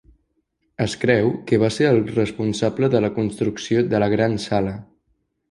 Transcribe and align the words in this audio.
Es 0.85 0.95
creu 1.03 1.29
que 1.51 1.59
va 1.63 1.69
ser 1.75 1.89
el 1.89 1.99
responsable 2.15 2.91
de 2.95 3.03
la 3.07 3.13
construcció 3.19 3.85
de 3.93 4.01
la 4.07 4.09
gran 4.17 4.37
sala. 4.49 4.75